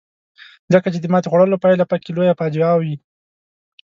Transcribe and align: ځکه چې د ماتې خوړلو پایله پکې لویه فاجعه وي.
ځکه 0.73 0.87
چې 0.93 0.99
د 1.01 1.05
ماتې 1.13 1.27
خوړلو 1.31 1.61
پایله 1.63 1.85
پکې 1.91 2.11
لویه 2.15 2.37
فاجعه 2.39 2.73
وي. 2.81 2.95